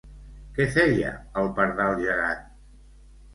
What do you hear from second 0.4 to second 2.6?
Què feia el pardal gegant?